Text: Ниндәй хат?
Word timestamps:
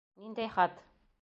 Ниндәй 0.21 0.49
хат? 0.55 0.83